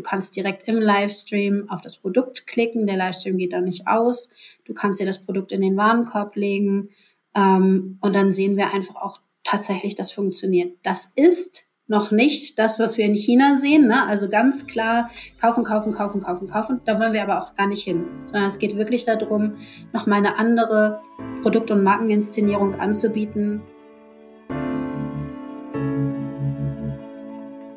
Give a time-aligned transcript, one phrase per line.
[0.00, 2.86] Du kannst direkt im Livestream auf das Produkt klicken.
[2.86, 4.30] Der Livestream geht dann nicht aus.
[4.64, 6.88] Du kannst dir das Produkt in den Warenkorb legen.
[7.34, 10.78] Ähm, und dann sehen wir einfach auch tatsächlich, das funktioniert.
[10.84, 13.88] Das ist noch nicht das, was wir in China sehen.
[13.88, 14.06] Ne?
[14.06, 16.80] Also ganz klar kaufen, kaufen, kaufen, kaufen, kaufen.
[16.86, 19.56] Da wollen wir aber auch gar nicht hin, sondern es geht wirklich darum,
[19.92, 21.02] nochmal eine andere
[21.42, 23.60] Produkt- und Markeninszenierung anzubieten.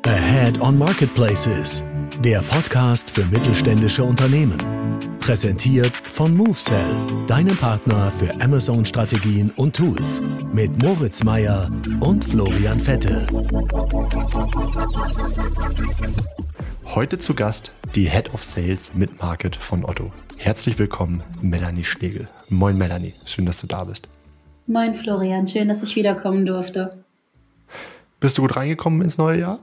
[0.06, 1.84] Ahead on Marketplaces,
[2.22, 4.58] der Podcast für mittelständische Unternehmen.
[5.20, 10.22] Präsentiert von MoveSell, deinem Partner für Amazon-Strategien und Tools.
[10.52, 13.26] Mit Moritz Meyer und Florian Vettel.
[16.94, 20.12] Heute zu Gast die Head of Sales mit Market von Otto.
[20.36, 22.28] Herzlich willkommen, Melanie Schlegel.
[22.48, 23.14] Moin, Melanie.
[23.24, 24.08] Schön, dass du da bist.
[24.66, 25.46] Moin, Florian.
[25.46, 27.04] Schön, dass ich wiederkommen durfte.
[28.20, 29.58] Bist du gut reingekommen ins neue Jahr?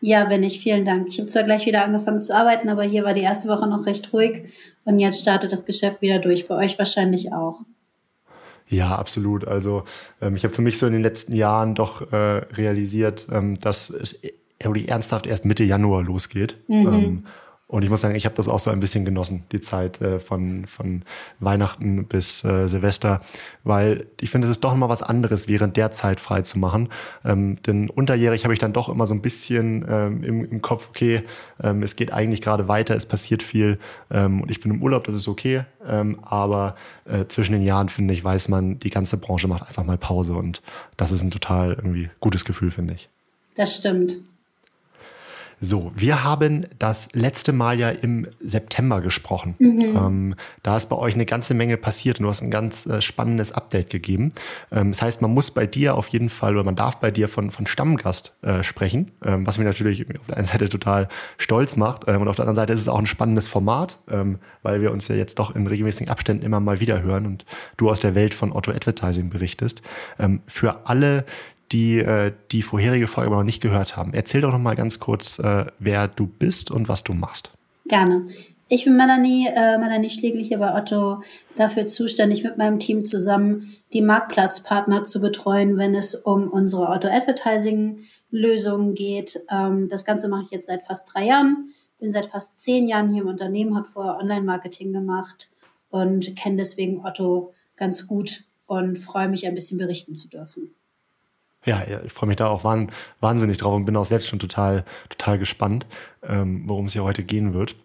[0.00, 0.60] Ja, bin ich.
[0.60, 1.08] Vielen Dank.
[1.08, 3.86] Ich habe zwar gleich wieder angefangen zu arbeiten, aber hier war die erste Woche noch
[3.86, 4.44] recht ruhig
[4.84, 6.46] und jetzt startet das Geschäft wieder durch.
[6.46, 7.60] Bei euch wahrscheinlich auch.
[8.68, 9.46] Ja, absolut.
[9.46, 9.84] Also
[10.20, 13.90] ähm, ich habe für mich so in den letzten Jahren doch äh, realisiert, ähm, dass
[13.90, 14.22] es
[14.60, 16.56] irgendwie ernsthaft erst Mitte Januar losgeht.
[16.68, 16.86] Mhm.
[16.86, 17.24] Ähm,
[17.68, 20.18] und ich muss sagen, ich habe das auch so ein bisschen genossen, die Zeit äh,
[20.18, 21.02] von, von
[21.38, 23.20] Weihnachten bis äh, Silvester,
[23.62, 26.88] weil ich finde, es ist doch immer was anderes, während der Zeit frei zu machen.
[27.26, 30.88] Ähm, denn unterjährig habe ich dann doch immer so ein bisschen ähm, im, im Kopf,
[30.88, 31.24] okay,
[31.62, 33.78] ähm, es geht eigentlich gerade weiter, es passiert viel
[34.10, 35.64] ähm, und ich bin im Urlaub, das ist okay.
[35.86, 36.74] Ähm, aber
[37.04, 40.32] äh, zwischen den Jahren, finde ich, weiß man, die ganze Branche macht einfach mal Pause
[40.32, 40.62] und
[40.96, 43.10] das ist ein total irgendwie gutes Gefühl, finde ich.
[43.56, 44.16] Das stimmt.
[45.60, 49.56] So, wir haben das letzte Mal ja im September gesprochen.
[49.58, 49.80] Mhm.
[49.82, 53.02] Ähm, da ist bei euch eine ganze Menge passiert und du hast ein ganz äh,
[53.02, 54.32] spannendes Update gegeben.
[54.70, 57.28] Ähm, das heißt, man muss bei dir auf jeden Fall oder man darf bei dir
[57.28, 61.76] von, von Stammgast äh, sprechen, ähm, was mich natürlich auf der einen Seite total stolz
[61.76, 64.80] macht ähm, und auf der anderen Seite ist es auch ein spannendes Format, ähm, weil
[64.80, 67.44] wir uns ja jetzt doch in regelmäßigen Abständen immer mal wieder hören und
[67.76, 69.82] du aus der Welt von Otto Advertising berichtest.
[70.20, 71.24] Ähm, für alle,
[71.72, 74.14] die äh, die vorherige Folge aber noch nicht gehört haben.
[74.14, 77.50] Erzähl doch noch mal ganz kurz, äh, wer du bist und was du machst.
[77.86, 78.26] Gerne.
[78.70, 81.22] Ich bin Melanie, äh, Melanie Schlegel hier bei Otto,
[81.56, 87.08] dafür zuständig, mit meinem Team zusammen die Marktplatzpartner zu betreuen, wenn es um unsere Otto
[87.08, 89.40] Advertising Lösungen geht.
[89.50, 93.08] Ähm, das Ganze mache ich jetzt seit fast drei Jahren, bin seit fast zehn Jahren
[93.08, 95.48] hier im Unternehmen, habe vorher Online-Marketing gemacht
[95.88, 100.74] und kenne deswegen Otto ganz gut und freue mich, ein bisschen berichten zu dürfen.
[101.68, 105.38] Ja, ich freue mich da auch wahnsinnig drauf und bin auch selbst schon total, total
[105.38, 105.84] gespannt,
[106.26, 107.76] ähm, worum es hier heute gehen wird.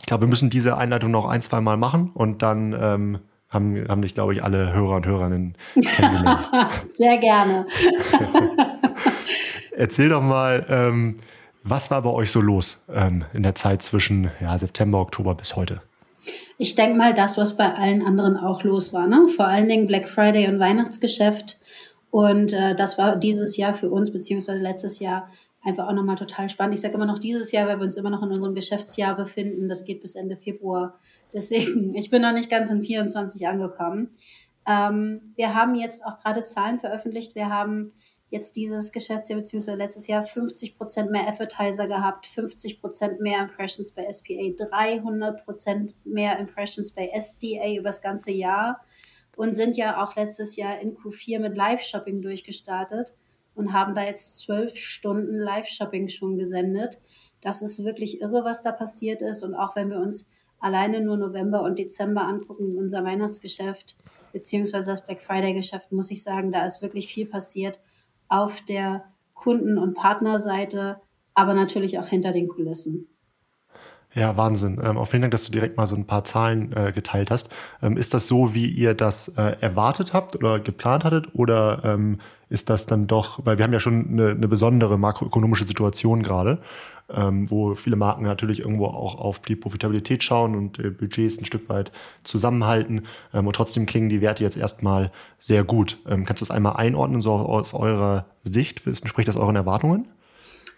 [0.00, 3.86] Ich glaube, wir müssen diese Einleitung noch ein, zwei Mal machen und dann ähm, haben,
[3.88, 6.48] haben dich, glaube ich, alle Hörer und Hörerinnen kennengelernt.
[6.88, 7.66] Sehr gerne.
[9.76, 11.20] Erzähl doch mal, ähm,
[11.62, 15.54] was war bei euch so los ähm, in der Zeit zwischen ja, September, Oktober bis
[15.54, 15.82] heute?
[16.58, 19.06] Ich denke mal, das, was bei allen anderen auch los war.
[19.06, 19.28] Ne?
[19.28, 21.60] Vor allen Dingen Black Friday und Weihnachtsgeschäft
[22.10, 25.28] und äh, das war dieses Jahr für uns, beziehungsweise letztes Jahr,
[25.62, 26.74] einfach auch nochmal total spannend.
[26.74, 29.68] Ich sage immer noch dieses Jahr, weil wir uns immer noch in unserem Geschäftsjahr befinden.
[29.68, 30.98] Das geht bis Ende Februar.
[31.32, 34.10] Deswegen, ich bin noch nicht ganz in 24 angekommen.
[34.66, 37.34] Ähm, wir haben jetzt auch gerade Zahlen veröffentlicht.
[37.34, 37.92] Wir haben
[38.30, 43.92] jetzt dieses Geschäftsjahr beziehungsweise letztes Jahr 50 Prozent mehr Advertiser gehabt, 50 Prozent mehr Impressions
[43.92, 48.80] bei SPA, 300 Prozent mehr Impressions bei SDA über das ganze Jahr
[49.40, 53.14] und sind ja auch letztes Jahr in Q4 mit Live-Shopping durchgestartet
[53.54, 56.98] und haben da jetzt zwölf Stunden Live-Shopping schon gesendet.
[57.40, 59.42] Das ist wirklich irre, was da passiert ist.
[59.42, 60.28] Und auch wenn wir uns
[60.58, 63.96] alleine nur November und Dezember angucken, unser Weihnachtsgeschäft
[64.30, 67.80] beziehungsweise das Black Friday-Geschäft, muss ich sagen, da ist wirklich viel passiert
[68.28, 71.00] auf der Kunden- und Partnerseite,
[71.32, 73.08] aber natürlich auch hinter den Kulissen.
[74.14, 74.80] Ja, Wahnsinn.
[74.82, 77.50] Ähm, auch vielen Dank, dass du direkt mal so ein paar Zahlen äh, geteilt hast.
[77.80, 81.28] Ähm, ist das so, wie ihr das äh, erwartet habt oder geplant hattet?
[81.34, 82.16] Oder ähm,
[82.48, 86.58] ist das dann doch, weil wir haben ja schon eine, eine besondere makroökonomische Situation gerade,
[87.08, 91.44] ähm, wo viele Marken natürlich irgendwo auch auf die Profitabilität schauen und äh, Budgets ein
[91.44, 91.92] Stück weit
[92.24, 93.06] zusammenhalten.
[93.32, 95.98] Ähm, und trotzdem klingen die Werte jetzt erstmal sehr gut.
[96.08, 98.84] Ähm, kannst du das einmal einordnen, so aus eurer Sicht?
[98.88, 100.08] Entspricht das euren Erwartungen?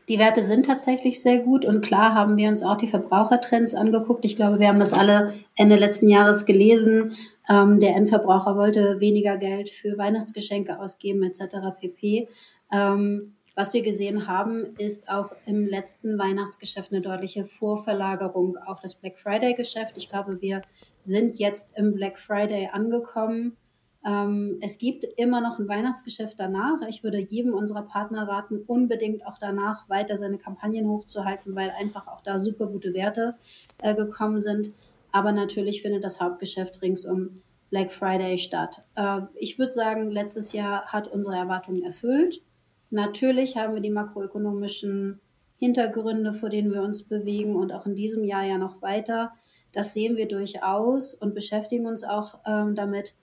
[0.09, 4.25] Die Werte sind tatsächlich sehr gut und klar haben wir uns auch die Verbrauchertrends angeguckt.
[4.25, 7.13] Ich glaube, wir haben das alle Ende letzten Jahres gelesen.
[7.49, 11.57] Ähm, der Endverbraucher wollte weniger Geld für Weihnachtsgeschenke ausgeben etc.
[11.79, 12.29] pp.
[12.73, 18.95] Ähm, was wir gesehen haben, ist auch im letzten Weihnachtsgeschäft eine deutliche Vorverlagerung auf das
[18.95, 19.99] Black Friday-Geschäft.
[19.99, 20.63] Ich glaube, wir
[21.01, 23.57] sind jetzt im Black Friday angekommen
[24.05, 26.83] Ähm, es gibt immer noch ein Weihnachtsgeschäft danach.
[26.89, 32.09] Ich würde jedem unserer Partner raten, unbedingt auch danach weiter seine Kampagnen hochzuhalten, weil einfach
[32.09, 33.37] auch da super gute Werte
[33.79, 34.73] äh, gekommen sind.
[35.13, 38.81] Aber natürlich findet das Hauptgeschäft rings um Black Friday statt.
[38.97, 42.43] Äh, ich würde sagen, letztes Jahr hat unsere Erwartungen erfüllt.
[42.91, 45.21] Natürlich haben wir die makroökonomischen
[45.57, 49.33] Hintergründe, vor denen wir uns bewegen und auch in diesem Jahr ja noch weiter.
[49.73, 53.15] Das sehen wir durchaus und beschäftigen uns auch ähm, damit.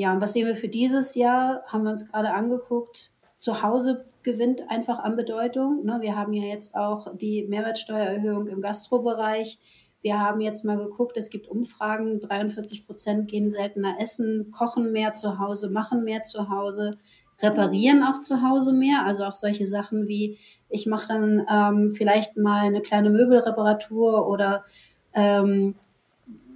[0.00, 1.64] Ja, und was sehen wir für dieses Jahr?
[1.66, 3.10] Haben wir uns gerade angeguckt.
[3.34, 5.84] Zu Hause gewinnt einfach an Bedeutung.
[5.84, 5.98] Ne?
[6.00, 9.58] Wir haben ja jetzt auch die Mehrwertsteuererhöhung im Gastrobereich.
[10.00, 15.14] Wir haben jetzt mal geguckt, es gibt Umfragen, 43 Prozent gehen seltener essen, kochen mehr
[15.14, 16.96] zu Hause, machen mehr zu Hause
[17.40, 19.04] reparieren auch zu Hause mehr.
[19.04, 24.64] Also auch solche Sachen wie, ich mache dann ähm, vielleicht mal eine kleine Möbelreparatur oder
[25.12, 25.74] ähm,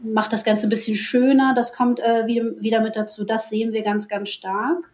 [0.02, 1.54] mache das Ganze ein bisschen schöner.
[1.54, 3.24] Das kommt äh, wieder, mit dazu.
[3.24, 4.92] Das sehen wir ganz, ganz stark.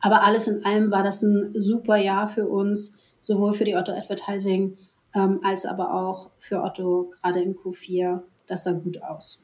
[0.00, 3.92] Aber alles in allem war das ein super Jahr für uns, sowohl für die Otto
[3.92, 4.76] Advertising
[5.14, 8.22] ähm, als aber auch für Otto gerade in Q4.
[8.46, 9.42] Das sah gut aus.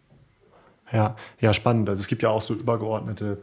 [0.93, 1.89] Ja, ja, spannend.
[1.89, 3.39] Also es gibt ja auch so übergeordnete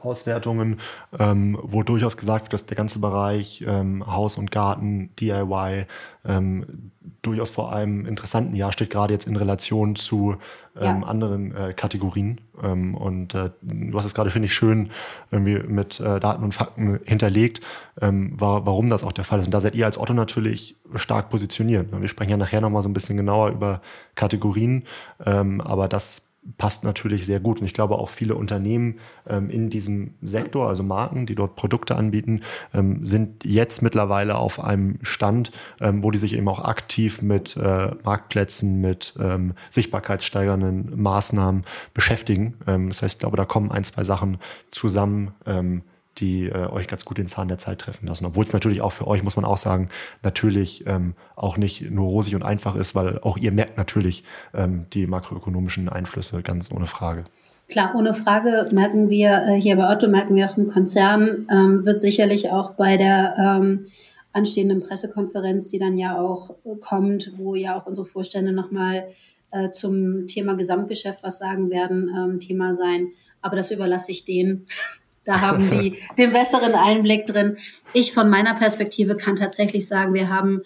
[0.00, 0.80] Auswertungen,
[1.18, 5.86] ähm, wo durchaus gesagt wird, dass der ganze Bereich ähm, Haus und Garten, DIY,
[6.24, 6.90] ähm,
[7.20, 10.36] durchaus vor einem interessanten Jahr steht, gerade jetzt in Relation zu
[10.74, 11.06] ähm, ja.
[11.06, 12.40] anderen äh, Kategorien.
[12.62, 14.90] Ähm, und äh, du hast es gerade, finde ich, schön
[15.30, 17.60] irgendwie mit äh, Daten und Fakten hinterlegt,
[18.00, 19.46] ähm, war, warum das auch der Fall ist.
[19.46, 21.88] Und da seid ihr als Otto natürlich stark positioniert.
[21.92, 23.82] Wir sprechen ja nachher nochmal so ein bisschen genauer über
[24.14, 24.84] Kategorien,
[25.26, 26.22] ähm, aber das
[26.58, 27.60] passt natürlich sehr gut.
[27.60, 31.96] Und ich glaube auch viele Unternehmen ähm, in diesem Sektor, also Marken, die dort Produkte
[31.96, 32.42] anbieten,
[32.72, 35.50] ähm, sind jetzt mittlerweile auf einem Stand,
[35.80, 41.64] ähm, wo die sich eben auch aktiv mit äh, Marktplätzen, mit ähm, sichtbarkeitssteigernden Maßnahmen
[41.94, 42.54] beschäftigen.
[42.66, 44.38] Ähm, das heißt, ich glaube, da kommen ein, zwei Sachen
[44.68, 45.82] zusammen, ähm,
[46.18, 48.26] die äh, euch ganz gut den Zahn der Zeit treffen lassen.
[48.26, 49.88] Obwohl es natürlich auch für euch, muss man auch sagen,
[50.22, 54.24] natürlich ähm, auch nicht nur rosig und einfach ist, weil auch ihr merkt natürlich
[54.54, 57.24] ähm, die makroökonomischen Einflüsse ganz ohne Frage.
[57.68, 61.84] Klar, ohne Frage merken wir äh, hier bei Otto, merken wir auch im Konzern, ähm,
[61.84, 63.86] wird sicherlich auch bei der ähm,
[64.32, 69.08] anstehenden Pressekonferenz, die dann ja auch äh, kommt, wo ja auch unsere Vorstände nochmal
[69.50, 73.08] äh, zum Thema Gesamtgeschäft was sagen werden, ähm, Thema sein.
[73.40, 74.66] Aber das überlasse ich denen.
[75.24, 77.56] Da haben die den besseren Einblick drin.
[77.92, 80.62] Ich von meiner Perspektive kann tatsächlich sagen, wir haben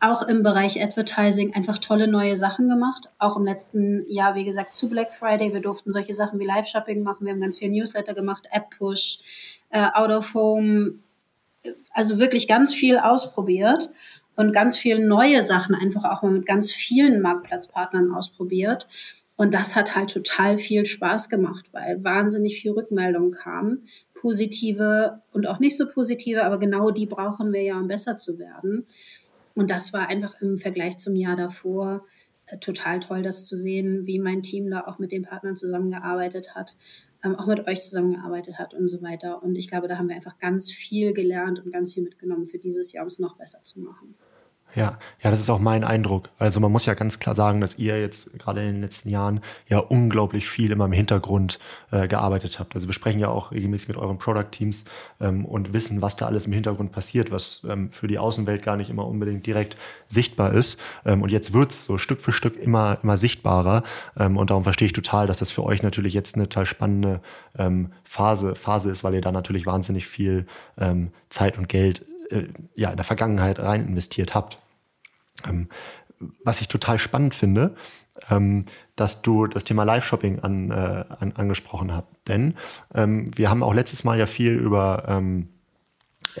[0.00, 3.08] auch im Bereich Advertising einfach tolle neue Sachen gemacht.
[3.18, 5.52] Auch im letzten Jahr, wie gesagt, zu Black Friday.
[5.52, 7.24] Wir durften solche Sachen wie Live-Shopping machen.
[7.24, 9.18] Wir haben ganz viel Newsletter gemacht, App-Push,
[9.70, 10.96] äh, Out of Home.
[11.92, 13.88] Also wirklich ganz viel ausprobiert
[14.36, 18.86] und ganz viele neue Sachen einfach auch mal mit ganz vielen Marktplatzpartnern ausprobiert.
[19.36, 23.86] Und das hat halt total viel Spaß gemacht, weil wahnsinnig viel Rückmeldungen kamen.
[24.14, 28.38] Positive und auch nicht so positive, aber genau die brauchen wir ja, um besser zu
[28.38, 28.86] werden.
[29.54, 32.04] Und das war einfach im Vergleich zum Jahr davor
[32.46, 36.54] äh, total toll, das zu sehen, wie mein Team da auch mit den Partnern zusammengearbeitet
[36.54, 36.76] hat,
[37.22, 39.42] ähm, auch mit euch zusammengearbeitet hat und so weiter.
[39.42, 42.58] Und ich glaube, da haben wir einfach ganz viel gelernt und ganz viel mitgenommen für
[42.58, 44.14] dieses Jahr, um es noch besser zu machen.
[44.74, 46.28] Ja, ja, das ist auch mein Eindruck.
[46.38, 49.40] Also man muss ja ganz klar sagen, dass ihr jetzt gerade in den letzten Jahren
[49.68, 51.58] ja unglaublich viel immer im Hintergrund
[51.90, 52.74] äh, gearbeitet habt.
[52.74, 54.84] Also wir sprechen ja auch regelmäßig mit euren Product Teams
[55.18, 58.76] ähm, und wissen, was da alles im Hintergrund passiert, was ähm, für die Außenwelt gar
[58.76, 59.76] nicht immer unbedingt direkt
[60.08, 60.78] sichtbar ist.
[61.06, 63.82] Ähm, und jetzt wird's so Stück für Stück immer, immer sichtbarer.
[64.18, 67.22] Ähm, und darum verstehe ich total, dass das für euch natürlich jetzt eine total spannende
[67.58, 70.46] ähm, Phase, Phase ist, weil ihr da natürlich wahnsinnig viel
[70.76, 74.58] ähm, Zeit und Geld äh, ja, in der Vergangenheit rein investiert habt.
[75.46, 75.68] Ähm,
[76.44, 77.74] was ich total spannend finde,
[78.30, 78.64] ähm,
[78.96, 82.06] dass du das Thema Live-Shopping an, äh, an, angesprochen hast.
[82.28, 82.54] Denn
[82.94, 85.48] ähm, wir haben auch letztes Mal ja viel über ähm,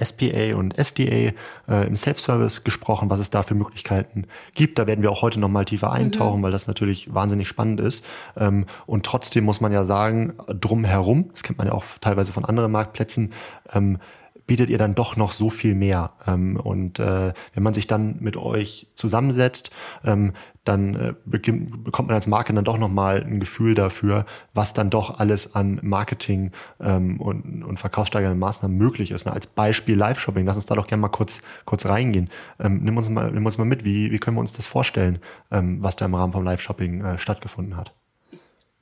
[0.02, 1.32] SPA und SDA
[1.68, 4.78] äh, im Self-Service gesprochen, was es da für Möglichkeiten gibt.
[4.78, 6.44] Da werden wir auch heute noch mal tiefer eintauchen, mhm.
[6.44, 8.06] weil das natürlich wahnsinnig spannend ist.
[8.36, 12.44] Ähm, und trotzdem muss man ja sagen, drumherum, das kennt man ja auch teilweise von
[12.44, 13.32] anderen Marktplätzen,
[13.72, 13.98] ähm,
[14.46, 16.12] bietet ihr dann doch noch so viel mehr.
[16.26, 19.70] Ähm, und äh, wenn man sich dann mit euch zusammensetzt,
[20.04, 20.32] ähm,
[20.64, 25.20] dann äh, bekommt man als Marke dann doch nochmal ein Gefühl dafür, was dann doch
[25.20, 26.50] alles an Marketing
[26.80, 29.26] ähm, und, und verkaufssteigernden Maßnahmen möglich ist.
[29.26, 29.32] Ne?
[29.32, 32.30] Als Beispiel Live-Shopping, lass uns da doch gerne mal kurz, kurz reingehen.
[32.58, 35.20] Ähm, nimm, uns mal, nimm uns mal mit, wie, wie können wir uns das vorstellen,
[35.50, 37.92] ähm, was da im Rahmen vom Live-Shopping äh, stattgefunden hat?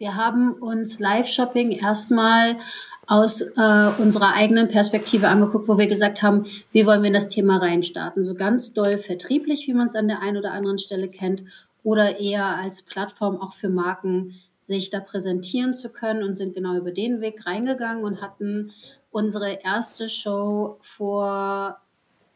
[0.05, 2.59] Wir haben uns Live-Shopping erstmal
[3.07, 7.29] aus äh, unserer eigenen Perspektive angeguckt, wo wir gesagt haben, wie wollen wir in das
[7.29, 8.23] Thema reinstarten?
[8.23, 11.43] So ganz doll vertrieblich, wie man es an der einen oder anderen Stelle kennt,
[11.83, 16.77] oder eher als Plattform auch für Marken, sich da präsentieren zu können und sind genau
[16.77, 18.73] über den Weg reingegangen und hatten
[19.11, 21.79] unsere erste Show vor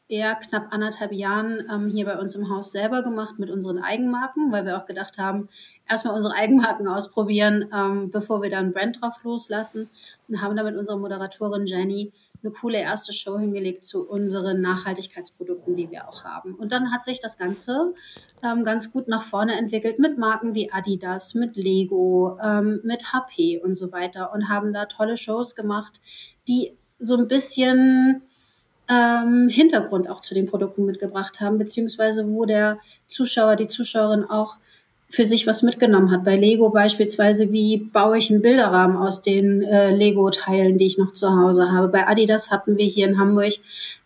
[0.08, 4.50] eher knapp anderthalb Jahren ähm, hier bei uns im Haus selber gemacht mit unseren Eigenmarken,
[4.50, 5.48] weil wir auch gedacht haben,
[5.88, 9.90] erstmal unsere Eigenmarken ausprobieren, ähm, bevor wir dann Brand drauf loslassen
[10.28, 12.12] und haben da mit unserer Moderatorin Jenny
[12.42, 16.54] eine coole erste Show hingelegt zu unseren Nachhaltigkeitsprodukten, die wir auch haben.
[16.54, 17.94] Und dann hat sich das Ganze
[18.44, 23.60] ähm, ganz gut nach vorne entwickelt mit Marken wie Adidas, mit Lego, ähm, mit HP
[23.62, 26.00] und so weiter und haben da tolle Shows gemacht,
[26.46, 28.22] die so ein bisschen
[28.90, 34.58] ähm, Hintergrund auch zu den Produkten mitgebracht haben, beziehungsweise wo der Zuschauer, die Zuschauerin auch
[35.10, 36.24] für sich was mitgenommen hat.
[36.24, 41.12] Bei Lego beispielsweise, wie baue ich einen Bilderrahmen aus den äh, Lego-Teilen, die ich noch
[41.12, 41.88] zu Hause habe.
[41.88, 43.54] Bei Adidas hatten wir hier in Hamburg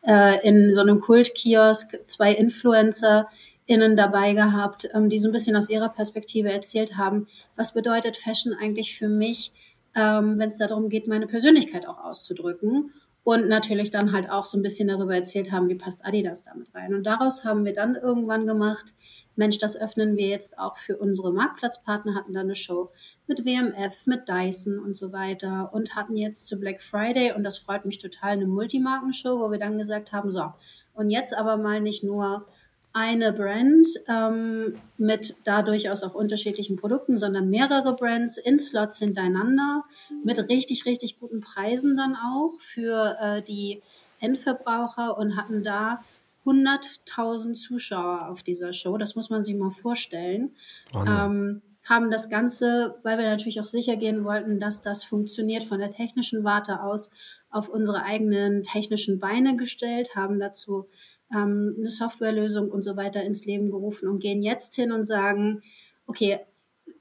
[0.07, 3.27] äh, in so einem Kultkiosk zwei Influencer
[3.67, 8.17] innen dabei gehabt, ähm, die so ein bisschen aus ihrer Perspektive erzählt haben, was bedeutet
[8.17, 9.51] Fashion eigentlich für mich,
[9.97, 12.93] ähm, wenn es darum geht, meine Persönlichkeit auch auszudrücken.
[13.25, 16.75] Und natürlich dann halt auch so ein bisschen darüber erzählt haben, wie passt Adidas damit
[16.75, 16.93] rein.
[16.93, 18.95] Und daraus haben wir dann irgendwann gemacht,
[19.37, 22.91] Mensch, das öffnen wir jetzt auch für unsere Marktplatzpartner, hatten dann eine Show
[23.26, 27.59] mit WMF, mit Dyson und so weiter und hatten jetzt zu Black Friday, und das
[27.59, 30.52] freut mich total, eine Multimarkenshow, wo wir dann gesagt haben, so,
[30.93, 32.47] und jetzt aber mal nicht nur
[32.92, 39.84] eine Brand ähm, mit da durchaus auch unterschiedlichen Produkten, sondern mehrere Brands in Slots hintereinander
[40.25, 43.82] mit richtig, richtig guten Preisen dann auch für äh, die
[44.20, 46.02] Endverbraucher und hatten da
[46.44, 48.99] 100.000 Zuschauer auf dieser Show.
[48.99, 50.54] Das muss man sich mal vorstellen.
[50.94, 55.64] Oh ähm, haben das Ganze, weil wir natürlich auch sicher gehen wollten, dass das funktioniert,
[55.64, 57.11] von der technischen Warte aus
[57.50, 60.88] auf unsere eigenen technischen Beine gestellt, haben dazu
[61.35, 65.62] ähm, eine Softwarelösung und so weiter ins Leben gerufen und gehen jetzt hin und sagen,
[66.07, 66.41] okay,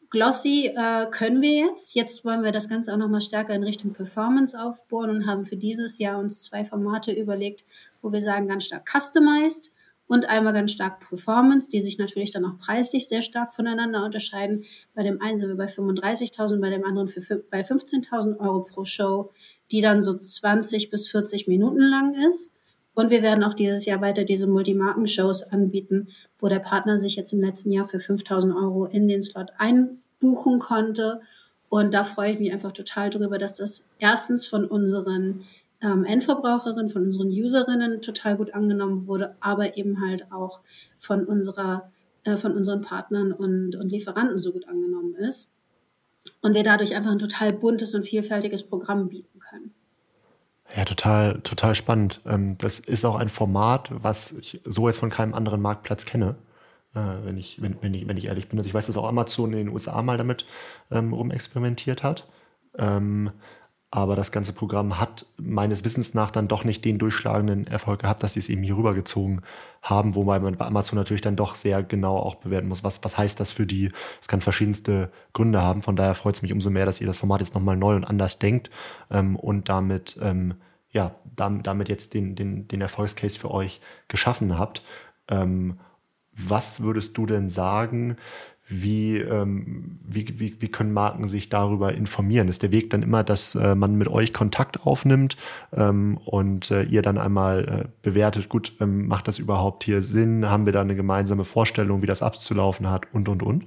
[0.09, 1.95] Glossy äh, können wir jetzt.
[1.95, 5.55] Jetzt wollen wir das Ganze auch nochmal stärker in Richtung Performance aufbauen und haben für
[5.55, 7.63] dieses Jahr uns zwei Formate überlegt,
[8.01, 9.71] wo wir sagen, ganz stark customized
[10.07, 14.65] und einmal ganz stark Performance, die sich natürlich dann auch preislich sehr stark voneinander unterscheiden.
[14.93, 18.83] Bei dem einen sind wir bei 35.000, bei dem anderen für, bei 15.000 Euro pro
[18.83, 19.31] Show,
[19.71, 22.51] die dann so 20 bis 40 Minuten lang ist.
[22.93, 27.31] Und wir werden auch dieses Jahr weiter diese Multimarken-Shows anbieten, wo der Partner sich jetzt
[27.33, 31.21] im letzten Jahr für 5000 Euro in den Slot einbuchen konnte.
[31.69, 35.43] Und da freue ich mich einfach total drüber, dass das erstens von unseren
[35.81, 40.61] ähm, Endverbraucherinnen, von unseren Userinnen total gut angenommen wurde, aber eben halt auch
[40.97, 41.91] von unserer,
[42.23, 45.49] äh, von unseren Partnern und, und Lieferanten so gut angenommen ist.
[46.41, 49.39] Und wir dadurch einfach ein total buntes und vielfältiges Programm bieten.
[50.75, 52.21] Ja, total, total spannend.
[52.25, 56.35] Ähm, das ist auch ein Format, was ich so jetzt von keinem anderen Marktplatz kenne.
[56.93, 58.59] Äh, wenn ich, wenn, wenn ich, wenn ich ehrlich bin.
[58.59, 60.45] Also ich weiß, dass auch Amazon in den USA mal damit
[60.91, 62.27] ähm, rumexperimentiert hat.
[63.93, 68.23] Aber das ganze Programm hat meines Wissens nach dann doch nicht den durchschlagenden Erfolg gehabt,
[68.23, 69.41] dass sie es eben hier rübergezogen
[69.81, 73.17] haben, wobei man bei Amazon natürlich dann doch sehr genau auch bewerten muss, was, was
[73.17, 73.91] heißt das für die.
[74.21, 75.81] Es kann verschiedenste Gründe haben.
[75.81, 78.05] Von daher freut es mich umso mehr, dass ihr das Format jetzt nochmal neu und
[78.05, 78.69] anders denkt
[79.09, 80.53] ähm, und damit, ähm,
[80.91, 84.83] ja, damit, damit jetzt den, den, den Erfolgscase für euch geschaffen habt.
[85.27, 85.79] Ähm,
[86.31, 88.15] was würdest du denn sagen,
[88.71, 92.47] wie, ähm, wie, wie, wie können Marken sich darüber informieren?
[92.47, 95.35] Ist der Weg dann immer, dass äh, man mit euch Kontakt aufnimmt
[95.75, 100.49] ähm, und äh, ihr dann einmal äh, bewertet, gut, ähm, macht das überhaupt hier Sinn?
[100.49, 103.65] Haben wir da eine gemeinsame Vorstellung, wie das abzulaufen hat und, und, und?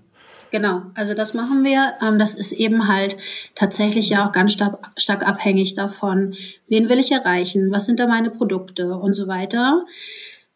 [0.50, 1.94] Genau, also das machen wir.
[2.00, 3.16] Ähm, das ist eben halt
[3.54, 6.34] tatsächlich ja auch ganz stark, stark abhängig davon,
[6.68, 9.84] wen will ich erreichen, was sind da meine Produkte und so weiter.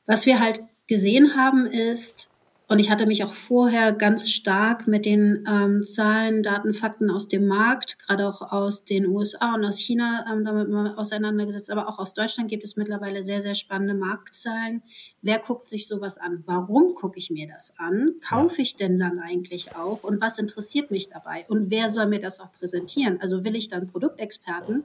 [0.06, 2.28] Was wir halt gesehen haben ist,
[2.70, 7.26] und ich hatte mich auch vorher ganz stark mit den ähm, Zahlen, Daten, Fakten aus
[7.26, 11.70] dem Markt, gerade auch aus den USA und aus China ähm, damit mal auseinandergesetzt.
[11.70, 14.82] Aber auch aus Deutschland gibt es mittlerweile sehr, sehr spannende Marktzahlen.
[15.22, 16.42] Wer guckt sich sowas an?
[16.44, 18.16] Warum gucke ich mir das an?
[18.20, 20.04] Kaufe ich denn dann eigentlich auch?
[20.04, 21.46] Und was interessiert mich dabei?
[21.48, 23.18] Und wer soll mir das auch präsentieren?
[23.22, 24.84] Also will ich dann Produktexperten?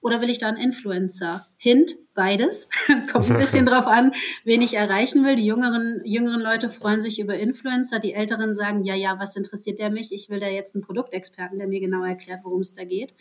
[0.00, 1.46] Oder will ich da einen Influencer?
[1.56, 2.68] Hint, beides.
[3.12, 4.12] Kommt ein bisschen drauf an,
[4.44, 5.36] wen ich erreichen will.
[5.36, 7.98] Die jüngeren, jüngeren Leute freuen sich über Influencer.
[7.98, 10.12] Die älteren sagen, ja, ja, was interessiert der mich?
[10.12, 13.14] Ich will da jetzt einen Produktexperten, der mir genau erklärt, worum es da geht.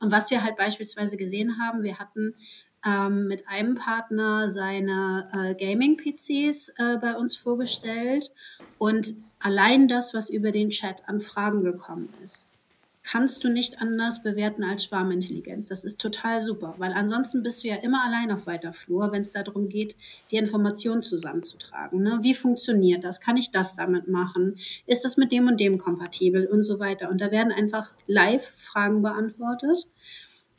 [0.00, 2.34] Und was wir halt beispielsweise gesehen haben, wir hatten
[2.84, 8.32] ähm, mit einem Partner seine äh, Gaming-PCs äh, bei uns vorgestellt
[8.78, 12.48] und allein das, was über den Chat an Fragen gekommen ist,
[13.04, 15.68] kannst du nicht anders bewerten als Schwarmintelligenz.
[15.68, 19.20] Das ist total super, weil ansonsten bist du ja immer allein auf weiter Flur, wenn
[19.20, 19.96] es darum geht,
[20.30, 22.02] die Informationen zusammenzutragen.
[22.02, 22.18] Ne?
[22.22, 23.20] Wie funktioniert das?
[23.20, 24.56] Kann ich das damit machen?
[24.86, 27.10] Ist das mit dem und dem kompatibel und so weiter?
[27.10, 29.86] Und da werden einfach live Fragen beantwortet.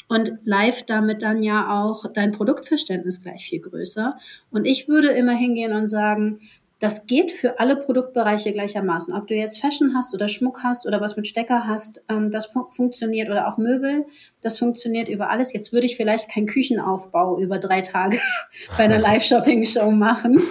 [0.07, 4.19] Und live damit dann ja auch dein Produktverständnis gleich viel größer.
[4.51, 6.41] Und ich würde immer hingehen und sagen,
[6.79, 9.13] das geht für alle Produktbereiche gleichermaßen.
[9.13, 12.49] Ob du jetzt Fashion hast oder Schmuck hast oder was mit Stecker hast, ähm, das
[12.71, 14.05] funktioniert oder auch Möbel,
[14.41, 15.53] das funktioniert über alles.
[15.53, 18.19] Jetzt würde ich vielleicht keinen Küchenaufbau über drei Tage
[18.77, 20.41] bei einer Live-Shopping-Show machen.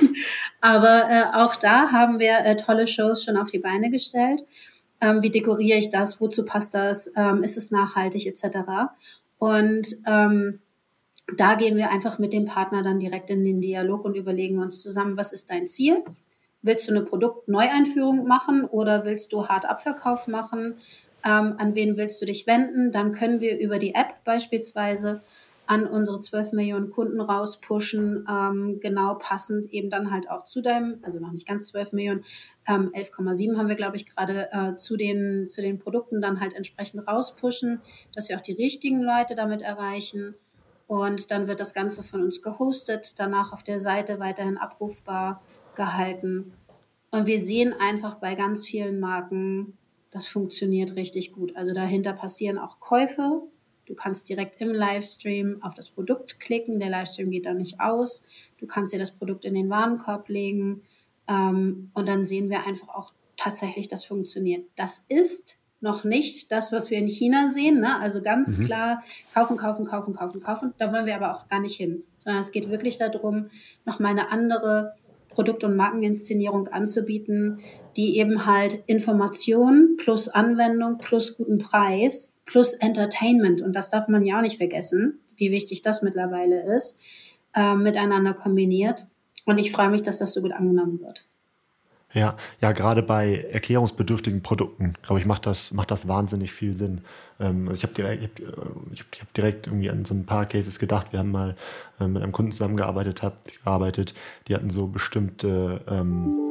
[0.60, 4.42] Aber äh, auch da haben wir äh, tolle Shows schon auf die Beine gestellt.
[5.02, 6.20] Ähm, wie dekoriere ich das?
[6.22, 7.12] Wozu passt das?
[7.16, 8.58] Ähm, ist es nachhaltig etc.?
[9.38, 10.60] Und ähm,
[11.32, 14.82] da gehen wir einfach mit dem Partner dann direkt in den Dialog und überlegen uns
[14.82, 16.04] zusammen, was ist dein Ziel?
[16.62, 20.76] Willst du eine Produktneueinführung machen oder willst du Hard-Abverkauf machen?
[21.24, 22.92] Ähm, an wen willst du dich wenden?
[22.92, 25.22] Dann können wir über die App beispielsweise
[25.66, 30.98] an unsere 12 Millionen Kunden rauspushen, ähm, genau passend eben dann halt auch zu deinem,
[31.02, 32.24] also noch nicht ganz 12 Millionen,
[32.68, 36.54] ähm, 11,7 haben wir, glaube ich, gerade äh, zu, den, zu den Produkten dann halt
[36.54, 37.80] entsprechend rauspushen,
[38.14, 40.34] dass wir auch die richtigen Leute damit erreichen.
[40.86, 45.42] Und dann wird das Ganze von uns gehostet, danach auf der Seite weiterhin abrufbar
[45.74, 46.52] gehalten.
[47.10, 49.78] Und wir sehen einfach bei ganz vielen Marken,
[50.10, 51.56] das funktioniert richtig gut.
[51.56, 53.42] Also dahinter passieren auch Käufe.
[53.86, 56.78] Du kannst direkt im Livestream auf das Produkt klicken.
[56.78, 58.22] Der Livestream geht dann nicht aus.
[58.58, 60.82] Du kannst dir das Produkt in den Warenkorb legen.
[61.28, 64.66] Ähm, und dann sehen wir einfach auch tatsächlich, das funktioniert.
[64.76, 67.80] Das ist noch nicht das, was wir in China sehen.
[67.80, 68.00] Ne?
[68.00, 68.64] Also ganz mhm.
[68.64, 70.74] klar kaufen, kaufen, kaufen, kaufen, kaufen.
[70.78, 73.50] Da wollen wir aber auch gar nicht hin, sondern es geht wirklich darum,
[73.84, 74.94] nochmal eine andere
[75.28, 77.60] Produkt- und Markeninszenierung anzubieten,
[77.96, 84.24] die eben halt Information plus Anwendung plus guten Preis plus Entertainment, und das darf man
[84.24, 86.98] ja auch nicht vergessen, wie wichtig das mittlerweile ist,
[87.54, 89.06] äh, miteinander kombiniert.
[89.46, 91.26] Und ich freue mich, dass das so gut angenommen wird.
[92.14, 97.00] Ja, ja, gerade bei erklärungsbedürftigen Produkten, glaube ich, macht das, macht das wahnsinnig viel Sinn.
[97.40, 100.14] Ähm, also ich habe direkt, ich hab, ich hab, ich hab direkt irgendwie an so
[100.14, 101.08] ein paar Cases gedacht.
[101.10, 101.56] Wir haben mal
[101.98, 104.14] äh, mit einem Kunden zusammengearbeitet, hab, gearbeitet,
[104.46, 106.43] die hatten so bestimmte ähm,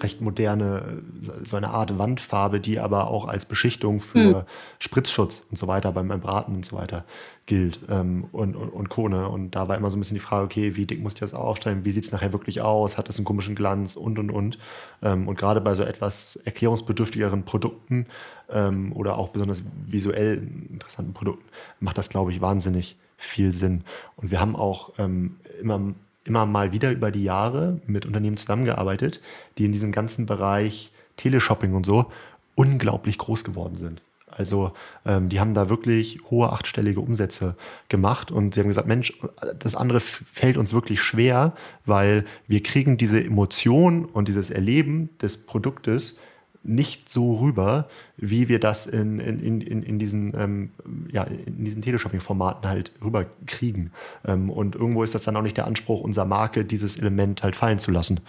[0.00, 1.02] recht moderne,
[1.44, 4.44] so eine Art Wandfarbe, die aber auch als Beschichtung für hm.
[4.78, 7.04] Spritzschutz und so weiter beim Braten und so weiter
[7.46, 9.28] gilt ähm, und, und, und Kone.
[9.28, 11.34] Und da war immer so ein bisschen die Frage, okay, wie dick muss ich das
[11.34, 11.84] aufstellen?
[11.84, 12.98] Wie sieht es nachher wirklich aus?
[12.98, 13.96] Hat das einen komischen Glanz?
[13.96, 14.58] Und, und, und.
[15.02, 18.06] Ähm, und gerade bei so etwas erklärungsbedürftigeren Produkten
[18.50, 21.44] ähm, oder auch besonders visuell interessanten Produkten
[21.80, 23.82] macht das, glaube ich, wahnsinnig viel Sinn.
[24.16, 25.80] Und wir haben auch ähm, immer
[26.28, 29.20] immer mal wieder über die Jahre mit Unternehmen zusammengearbeitet,
[29.56, 32.10] die in diesem ganzen Bereich Teleshopping und so
[32.54, 34.02] unglaublich groß geworden sind.
[34.38, 34.72] Also
[35.04, 37.56] ähm, die haben da wirklich hohe achtstellige Umsätze
[37.88, 39.12] gemacht und sie haben gesagt, Mensch,
[39.58, 41.54] das andere fällt uns wirklich schwer,
[41.86, 46.20] weil wir kriegen diese Emotion und dieses Erleben des Produktes
[46.62, 50.70] nicht so rüber, wie wir das in, in, in, in diesen, ähm,
[51.10, 53.92] ja, diesen Teleshopping-Formaten halt rüberkriegen.
[54.26, 57.56] Ähm, und irgendwo ist das dann auch nicht der Anspruch unserer Marke, dieses Element halt
[57.56, 58.20] fallen zu lassen.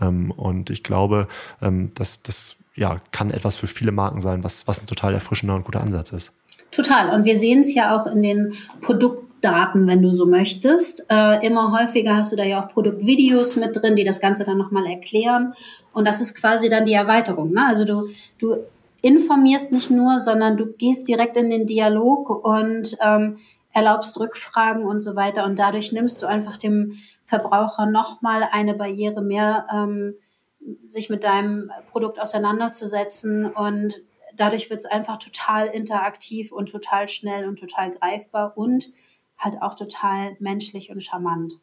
[0.00, 1.28] Ähm, und ich glaube,
[1.62, 5.56] ähm, dass das ja, kann etwas für viele Marken sein, was, was ein total erfrischender
[5.56, 6.32] und guter Ansatz ist.
[6.70, 7.14] Total.
[7.14, 8.54] Und wir sehen es ja auch in den
[9.38, 11.06] Produktdaten, wenn du so möchtest.
[11.10, 14.58] Äh, immer häufiger hast du da ja auch Produktvideos mit drin, die das Ganze dann
[14.58, 15.54] nochmal erklären.
[15.92, 17.52] Und das ist quasi dann die Erweiterung.
[17.52, 17.64] Ne?
[17.66, 18.56] Also du, du
[19.02, 23.38] informierst nicht nur, sondern du gehst direkt in den Dialog und ähm,
[23.72, 25.44] erlaubst Rückfragen und so weiter.
[25.44, 30.14] Und dadurch nimmst du einfach dem Verbraucher nochmal eine Barriere mehr, ähm,
[30.86, 33.46] sich mit deinem Produkt auseinanderzusetzen.
[33.46, 34.02] Und
[34.36, 38.90] dadurch wird es einfach total interaktiv und total schnell und total greifbar und
[39.38, 41.54] halt auch total menschlich und charmant.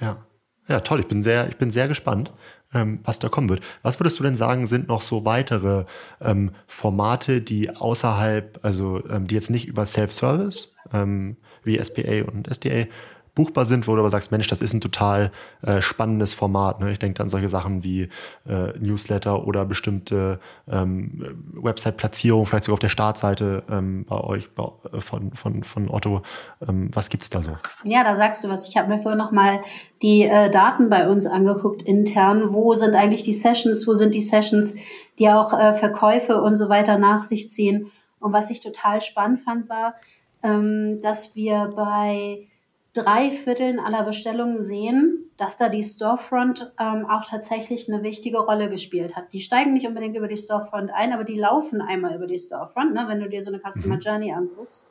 [0.00, 0.24] Ja.
[0.68, 1.00] Ja, toll.
[1.00, 2.32] Ich bin sehr, ich bin sehr gespannt,
[2.72, 3.64] ähm, was da kommen wird.
[3.82, 5.84] Was würdest du denn sagen, sind noch so weitere
[6.20, 12.48] ähm, Formate, die außerhalb, also ähm, die jetzt nicht über Self-Service ähm, wie SPA und
[12.48, 12.86] SDA
[13.34, 16.80] buchbar sind, wo du aber sagst, Mensch, das ist ein total äh, spannendes Format.
[16.80, 16.92] Ne?
[16.92, 18.08] Ich denke an solche Sachen wie
[18.46, 20.38] äh, Newsletter oder bestimmte
[20.70, 25.90] ähm, Website-Platzierung, vielleicht sogar auf der Startseite ähm, bei euch bei, äh, von, von, von
[25.90, 26.22] Otto.
[26.66, 27.52] Ähm, was gibt's da so?
[27.84, 28.68] Ja, da sagst du was.
[28.68, 29.60] Ich habe mir vorher nochmal
[30.02, 32.52] die äh, Daten bei uns angeguckt intern.
[32.52, 33.86] Wo sind eigentlich die Sessions?
[33.86, 34.76] Wo sind die Sessions,
[35.18, 37.90] die auch äh, Verkäufe und so weiter nach sich ziehen?
[38.20, 39.94] Und was ich total spannend fand, war,
[40.42, 42.46] ähm, dass wir bei
[42.92, 48.68] drei Vierteln aller Bestellungen sehen, dass da die Storefront ähm, auch tatsächlich eine wichtige Rolle
[48.68, 49.32] gespielt hat.
[49.32, 52.92] Die steigen nicht unbedingt über die Storefront ein, aber die laufen einmal über die Storefront,
[52.92, 54.00] ne, wenn du dir so eine Customer mhm.
[54.00, 54.86] Journey anguckst.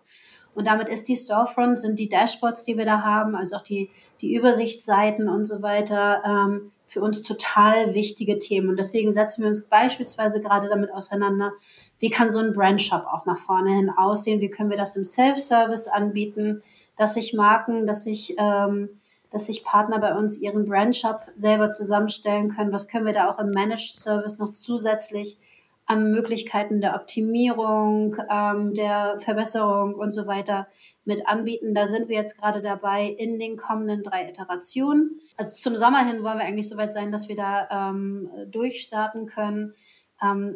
[0.54, 3.90] Und damit ist die Storefront, sind die Dashboards, die wir da haben, also auch die,
[4.20, 8.68] die Übersichtsseiten und so weiter, ähm, für uns total wichtige Themen.
[8.68, 11.54] Und deswegen setzen wir uns beispielsweise gerade damit auseinander,
[12.00, 15.06] wie kann so ein Brandshop auch nach vorne hin aussehen, wie können wir das im
[15.06, 16.64] Self-Service anbieten,
[17.02, 22.56] dass sich Marken, dass sich, ähm, dass sich Partner bei uns ihren Brandshop selber zusammenstellen
[22.56, 25.40] können, was können wir da auch im Managed Service noch zusätzlich
[25.88, 30.68] an Möglichkeiten der Optimierung, ähm, der Verbesserung und so weiter
[31.04, 31.74] mit anbieten.
[31.74, 35.20] Da sind wir jetzt gerade dabei in den kommenden drei Iterationen.
[35.38, 39.74] Also zum Sommer hin wollen wir eigentlich soweit sein, dass wir da ähm, durchstarten können,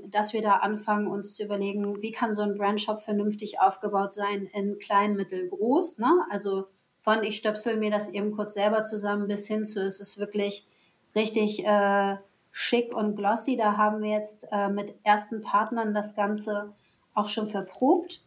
[0.06, 4.48] dass wir da anfangen, uns zu überlegen, wie kann so ein Brandshop vernünftig aufgebaut sein
[4.54, 5.98] in klein, mittel, groß.
[5.98, 6.26] Ne?
[6.30, 10.20] Also von ich stöpsel mir das eben kurz selber zusammen bis hin zu, es ist
[10.20, 10.68] wirklich
[11.16, 12.18] richtig äh,
[12.52, 13.58] schick und glossy.
[13.58, 16.74] Da haben wir jetzt äh, mit ersten Partnern das Ganze
[17.16, 18.22] auch schon verprobt,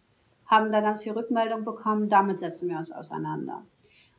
[0.47, 2.09] haben da ganz viel Rückmeldung bekommen.
[2.09, 3.63] Damit setzen wir uns auseinander.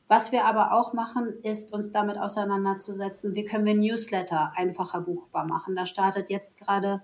[0.09, 5.45] Was wir aber auch machen, ist uns damit auseinanderzusetzen, wie können wir Newsletter einfacher buchbar
[5.45, 5.75] machen.
[5.75, 7.03] Da startet jetzt gerade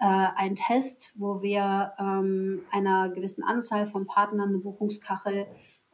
[0.00, 5.46] äh, ein Test, wo wir ähm, einer gewissen Anzahl von Partnern eine Buchungskachel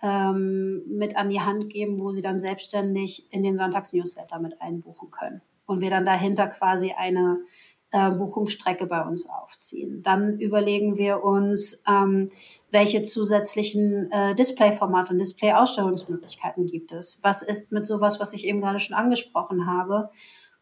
[0.03, 5.11] ähm, mit an die Hand geben, wo sie dann selbstständig in den Sonntagsnewsletter mit einbuchen
[5.11, 7.41] können und wir dann dahinter quasi eine
[7.91, 10.03] äh, Buchungsstrecke bei uns aufziehen.
[10.03, 12.31] Dann überlegen wir uns, ähm,
[12.73, 17.19] welche zusätzlichen äh, Display-Formate und Display-Ausstellungsmöglichkeiten gibt es.
[17.23, 20.11] Was ist mit sowas, was ich eben gerade schon angesprochen habe?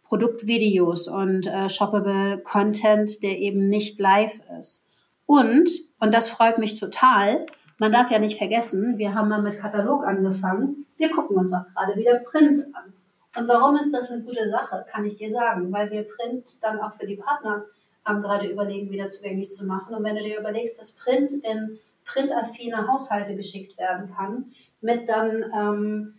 [0.03, 4.85] Produktvideos und äh, shoppable Content, der eben nicht live ist.
[5.25, 5.70] Und,
[6.01, 7.46] und das freut mich total,
[7.81, 10.85] man darf ja nicht vergessen, wir haben mal mit Katalog angefangen.
[10.99, 12.92] Wir gucken uns auch gerade wieder Print an.
[13.35, 16.79] Und warum ist das eine gute Sache, kann ich dir sagen, weil wir Print dann
[16.79, 17.64] auch für die Partner
[18.07, 19.94] ähm, gerade überlegen, wieder zugänglich zu machen.
[19.94, 21.79] Und wenn du dir überlegst, dass Print in
[22.12, 26.14] printaffine Haushalte geschickt werden kann, mit dann ähm,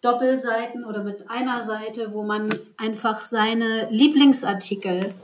[0.00, 5.14] Doppelseiten oder mit einer Seite, wo man einfach seine Lieblingsartikel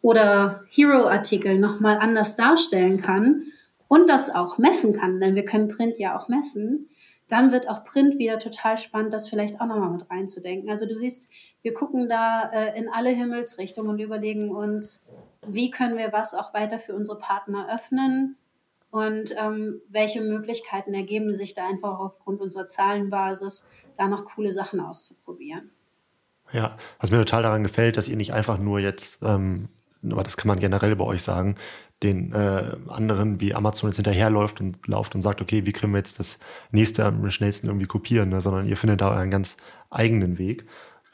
[0.00, 3.42] oder Hero-Artikel nochmal anders darstellen kann
[3.88, 6.88] und das auch messen kann, denn wir können Print ja auch messen,
[7.28, 10.70] dann wird auch Print wieder total spannend, das vielleicht auch nochmal mit reinzudenken.
[10.70, 11.28] Also du siehst,
[11.62, 15.02] wir gucken da äh, in alle Himmelsrichtungen und überlegen uns,
[15.46, 18.36] wie können wir was auch weiter für unsere Partner öffnen
[18.92, 23.64] und ähm, welche Möglichkeiten ergeben sich da einfach aufgrund unserer Zahlenbasis,
[23.96, 25.70] da noch coole Sachen auszuprobieren.
[26.52, 29.70] Ja, was mir total daran gefällt, dass ihr nicht einfach nur jetzt, ähm,
[30.04, 31.56] aber das kann man generell bei euch sagen,
[32.02, 35.98] den äh, anderen wie Amazon jetzt hinterherläuft und lauft und sagt, okay, wie kriegen wir
[35.98, 36.38] jetzt das
[36.70, 38.42] nächste am schnellsten irgendwie kopieren, ne?
[38.42, 39.56] sondern ihr findet da euren ganz
[39.88, 40.66] eigenen Weg.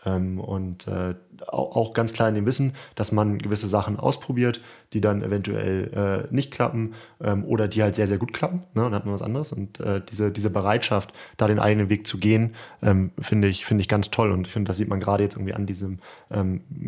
[0.08, 1.14] Ähm, und äh,
[1.46, 4.60] auch, ganz klar in dem Wissen, dass man gewisse Sachen ausprobiert,
[4.92, 8.64] die dann eventuell äh, nicht klappen ähm, oder die halt sehr, sehr gut klappen.
[8.74, 8.82] Ne?
[8.82, 9.52] Dann hat man was anderes.
[9.52, 13.82] Und äh, diese, diese Bereitschaft, da den eigenen Weg zu gehen, ähm, finde ich, finde
[13.82, 14.32] ich ganz toll.
[14.32, 15.98] Und ich finde, das sieht man gerade jetzt irgendwie an diesem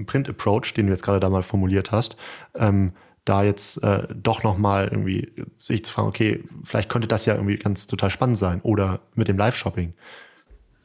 [0.06, 2.16] Print-Approach, den du jetzt gerade da mal formuliert hast.
[3.24, 7.56] Da jetzt äh, doch nochmal irgendwie sich zu fragen, okay, vielleicht könnte das ja irgendwie
[7.56, 9.94] ganz total spannend sein oder mit dem Live-Shopping.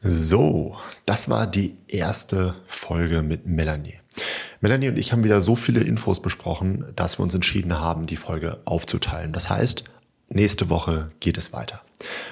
[0.08, 3.98] So, das war die erste Folge mit Melanie.
[4.60, 8.16] Melanie und ich haben wieder so viele Infos besprochen, dass wir uns entschieden haben, die
[8.16, 9.32] Folge aufzuteilen.
[9.32, 9.84] Das heißt,
[10.28, 11.82] Nächste Woche geht es weiter.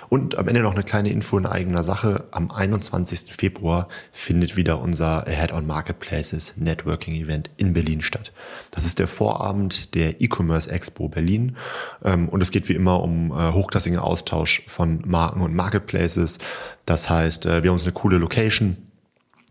[0.09, 2.25] Und am Ende noch eine kleine Info in eigener Sache.
[2.33, 3.33] Am 21.
[3.33, 8.33] Februar findet wieder unser Head-on Marketplaces Networking Event in Berlin statt.
[8.73, 11.57] Das ist der Vorabend der E-Commerce Expo Berlin.
[12.05, 16.39] Ähm, und es geht wie immer um äh, hochklassigen Austausch von Marken und Marketplaces.
[16.87, 18.77] Das heißt, äh, wir haben uns eine coole Location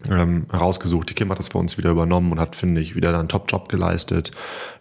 [0.10, 1.10] ähm, rausgesucht.
[1.10, 3.70] Die Kim hat das für uns wieder übernommen und hat, finde ich, wieder einen Top-Job
[3.70, 4.32] geleistet.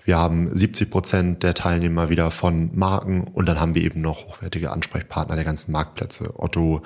[0.05, 4.27] Wir haben 70 Prozent der Teilnehmer wieder von Marken und dann haben wir eben noch
[4.27, 6.35] hochwertige Ansprechpartner der ganzen Marktplätze.
[6.39, 6.83] Otto,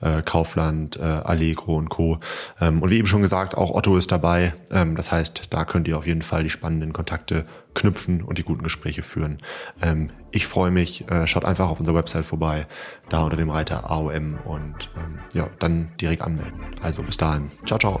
[0.00, 2.18] äh, Kaufland, äh, Allegro und Co.
[2.60, 4.54] Ähm, und wie eben schon gesagt, auch Otto ist dabei.
[4.70, 8.42] Ähm, das heißt, da könnt ihr auf jeden Fall die spannenden Kontakte knüpfen und die
[8.42, 9.38] guten Gespräche führen.
[9.80, 12.66] Ähm, ich freue mich, äh, schaut einfach auf unserer Website vorbei,
[13.08, 16.60] da unter dem Reiter AOM und ähm, ja, dann direkt anmelden.
[16.82, 17.50] Also bis dahin.
[17.64, 18.00] Ciao, ciao.